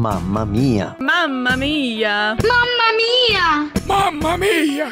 Mamma 0.00 0.46
mia! 0.46 0.96
Mamma 0.98 1.58
mia! 1.58 2.34
Mamma 2.42 2.86
mia! 2.96 3.70
Mamma 3.86 4.38
mia! 4.38 4.88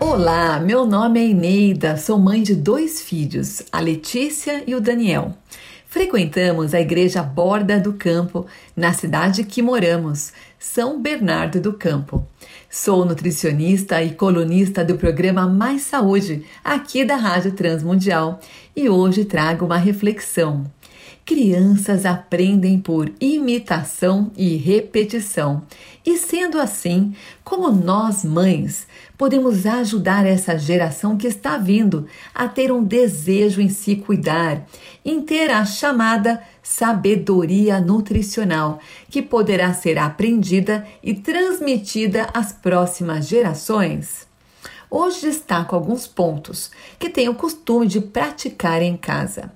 Olá, 0.00 0.58
meu 0.58 0.84
nome 0.84 1.20
é 1.20 1.26
Ineida, 1.28 1.96
sou 1.96 2.18
mãe 2.18 2.42
de 2.42 2.56
dois 2.56 3.00
filhos, 3.00 3.62
a 3.70 3.78
Letícia 3.78 4.64
e 4.66 4.74
o 4.74 4.80
Daniel. 4.80 5.32
Frequentamos 5.96 6.74
a 6.74 6.80
igreja 6.82 7.22
Borda 7.22 7.80
do 7.80 7.94
Campo, 7.94 8.44
na 8.76 8.92
cidade 8.92 9.42
que 9.44 9.62
moramos, 9.62 10.30
São 10.58 11.00
Bernardo 11.00 11.58
do 11.58 11.72
Campo. 11.72 12.22
Sou 12.68 13.02
nutricionista 13.06 14.02
e 14.02 14.10
colunista 14.10 14.84
do 14.84 14.98
programa 14.98 15.48
Mais 15.48 15.84
Saúde, 15.84 16.44
aqui 16.62 17.02
da 17.02 17.16
Rádio 17.16 17.52
Transmundial, 17.52 18.40
e 18.76 18.90
hoje 18.90 19.24
trago 19.24 19.64
uma 19.64 19.78
reflexão. 19.78 20.70
Crianças 21.26 22.06
aprendem 22.06 22.78
por 22.78 23.12
imitação 23.20 24.30
e 24.36 24.54
repetição. 24.54 25.64
E 26.06 26.16
sendo 26.16 26.56
assim, 26.56 27.16
como 27.42 27.68
nós, 27.72 28.24
mães, 28.24 28.86
podemos 29.18 29.66
ajudar 29.66 30.24
essa 30.24 30.56
geração 30.56 31.16
que 31.16 31.26
está 31.26 31.58
vindo 31.58 32.06
a 32.32 32.46
ter 32.46 32.70
um 32.70 32.84
desejo 32.84 33.60
em 33.60 33.68
se 33.68 33.96
cuidar, 33.96 34.68
em 35.04 35.20
ter 35.20 35.50
a 35.50 35.64
chamada 35.64 36.40
sabedoria 36.62 37.80
nutricional, 37.80 38.78
que 39.10 39.20
poderá 39.20 39.74
ser 39.74 39.98
aprendida 39.98 40.86
e 41.02 41.12
transmitida 41.12 42.28
às 42.32 42.52
próximas 42.52 43.26
gerações? 43.26 44.28
Hoje 44.88 45.22
destaco 45.22 45.74
alguns 45.74 46.06
pontos 46.06 46.70
que 47.00 47.10
tenho 47.10 47.32
o 47.32 47.34
costume 47.34 47.88
de 47.88 48.00
praticar 48.00 48.80
em 48.80 48.96
casa 48.96 49.50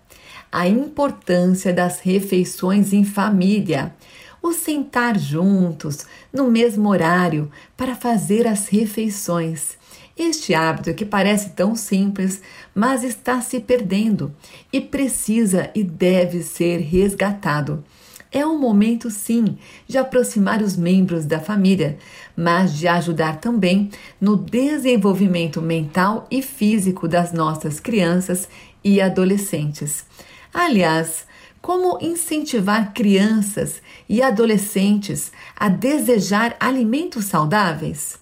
a 0.52 0.66
importância 0.68 1.72
das 1.72 2.00
refeições 2.00 2.92
em 2.92 3.04
família, 3.04 3.94
o 4.42 4.52
sentar 4.52 5.18
juntos 5.18 6.06
no 6.32 6.50
mesmo 6.50 6.88
horário 6.88 7.50
para 7.76 7.94
fazer 7.94 8.46
as 8.46 8.68
refeições. 8.68 9.78
Este 10.16 10.52
hábito 10.52 10.92
que 10.92 11.04
parece 11.04 11.50
tão 11.50 11.74
simples, 11.74 12.42
mas 12.74 13.04
está 13.04 13.40
se 13.40 13.60
perdendo 13.60 14.34
e 14.72 14.80
precisa 14.80 15.70
e 15.74 15.82
deve 15.82 16.42
ser 16.42 16.78
resgatado. 16.78 17.84
É 18.32 18.46
um 18.46 18.58
momento, 18.58 19.10
sim, 19.10 19.58
de 19.88 19.98
aproximar 19.98 20.62
os 20.62 20.76
membros 20.76 21.24
da 21.24 21.40
família, 21.40 21.98
mas 22.36 22.76
de 22.76 22.86
ajudar 22.86 23.40
também 23.40 23.90
no 24.20 24.36
desenvolvimento 24.36 25.60
mental 25.60 26.26
e 26.30 26.40
físico 26.40 27.08
das 27.08 27.32
nossas 27.32 27.80
crianças 27.80 28.48
e 28.84 29.00
adolescentes. 29.00 30.04
Aliás, 30.52 31.26
como 31.60 31.98
incentivar 32.00 32.92
crianças 32.94 33.82
e 34.08 34.22
adolescentes 34.22 35.32
a 35.56 35.68
desejar 35.68 36.56
alimentos 36.60 37.24
saudáveis? 37.26 38.19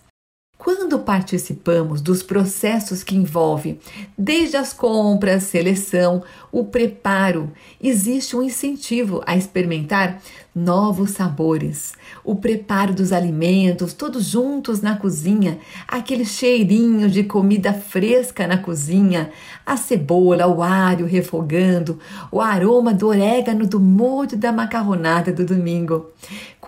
Quando 0.59 0.99
participamos 0.99 2.01
dos 2.01 2.21
processos 2.21 3.05
que 3.05 3.15
envolvem 3.15 3.79
desde 4.19 4.57
as 4.57 4.73
compras, 4.73 5.45
seleção, 5.45 6.25
o 6.51 6.65
preparo, 6.65 7.53
existe 7.81 8.35
um 8.35 8.43
incentivo 8.43 9.23
a 9.25 9.37
experimentar 9.37 10.21
novos 10.53 11.13
sabores, 11.13 11.93
o 12.25 12.35
preparo 12.35 12.93
dos 12.93 13.13
alimentos, 13.13 13.93
todos 13.93 14.25
juntos 14.25 14.81
na 14.81 14.97
cozinha, 14.97 15.61
aquele 15.87 16.25
cheirinho 16.25 17.09
de 17.09 17.23
comida 17.23 17.73
fresca 17.73 18.45
na 18.45 18.59
cozinha, 18.59 19.31
a 19.65 19.77
cebola, 19.77 20.49
o 20.49 20.61
alho 20.61 21.07
refogando, 21.07 22.01
o 22.33 22.41
aroma 22.41 22.93
do 22.93 23.07
orégano 23.07 23.65
do 23.65 23.79
molho 23.79 24.37
da 24.37 24.51
macarronada 24.51 25.33
do 25.33 25.45
domingo. 25.45 26.11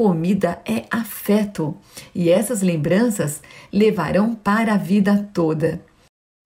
Comida 0.00 0.62
é 0.64 0.86
afeto 0.90 1.76
e 2.14 2.30
essas 2.30 2.62
lembranças 2.62 3.42
levarão 3.70 4.34
para 4.34 4.72
a 4.72 4.78
vida 4.78 5.28
toda. 5.34 5.84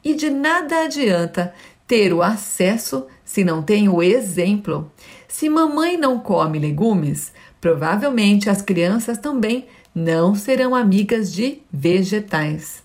E 0.04 0.12
de 0.12 0.28
nada 0.28 0.82
adianta 0.82 1.54
ter 1.86 2.12
o 2.12 2.20
acesso 2.20 3.06
se 3.24 3.44
não 3.44 3.62
tem 3.62 3.88
o 3.88 4.02
exemplo. 4.02 4.90
Se 5.28 5.48
mamãe 5.48 5.96
não 5.96 6.18
come 6.18 6.58
legumes, 6.58 7.32
provavelmente 7.60 8.50
as 8.50 8.60
crianças 8.60 9.18
também 9.18 9.68
não 9.94 10.34
serão 10.34 10.74
amigas 10.74 11.32
de 11.32 11.62
vegetais. 11.72 12.82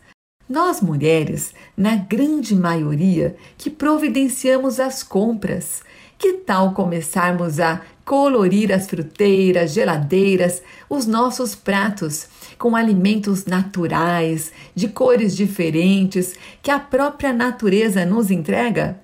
Nós 0.48 0.82
mulheres, 0.82 1.52
na 1.76 1.96
grande 1.96 2.56
maioria, 2.56 3.36
que 3.58 3.72
providenciamos 3.72 4.80
as 4.80 5.02
compras, 5.02 5.82
que 6.16 6.34
tal 6.34 6.74
começarmos 6.74 7.60
a 7.60 7.82
colorir 8.10 8.72
as 8.72 8.88
fruteiras, 8.88 9.72
geladeiras, 9.72 10.64
os 10.90 11.06
nossos 11.06 11.54
pratos 11.54 12.28
com 12.58 12.76
alimentos 12.76 13.46
naturais, 13.46 14.52
de 14.74 14.88
cores 14.88 15.38
diferentes 15.38 16.34
que 16.64 16.72
a 16.72 16.80
própria 16.80 17.32
natureza 17.32 18.08
nos 18.08 18.32
entrega? 18.32 19.00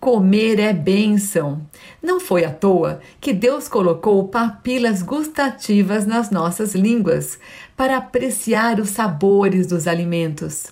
Comer 0.00 0.58
é 0.58 0.72
bênção. 0.72 1.60
Não 2.02 2.18
foi 2.18 2.46
à 2.46 2.50
toa 2.50 3.02
que 3.20 3.34
Deus 3.34 3.68
colocou 3.68 4.26
papilas 4.28 5.02
gustativas 5.02 6.06
nas 6.06 6.30
nossas 6.30 6.74
línguas 6.74 7.38
para 7.76 7.98
apreciar 7.98 8.80
os 8.80 8.88
sabores 8.88 9.66
dos 9.66 9.86
alimentos. 9.86 10.68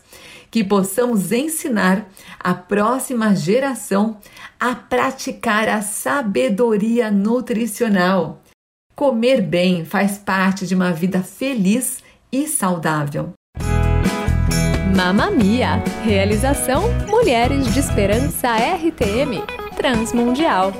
Que 0.50 0.64
possamos 0.64 1.32
ensinar 1.32 2.08
a 2.40 2.54
próxima 2.54 3.34
geração 3.34 4.18
a 4.58 4.74
praticar 4.74 5.68
a 5.68 5.82
sabedoria 5.82 7.10
nutricional. 7.10 8.42
Comer 8.94 9.40
bem 9.40 9.84
faz 9.84 10.18
parte 10.18 10.66
de 10.66 10.74
uma 10.74 10.92
vida 10.92 11.22
feliz 11.22 12.02
e 12.32 12.48
saudável. 12.48 13.32
Mamma 14.96 15.30
Mia. 15.30 15.82
Realização 16.02 16.82
Mulheres 17.06 17.72
de 17.72 17.78
Esperança 17.78 18.48
RTM 18.56 19.44
Transmundial. 19.76 20.72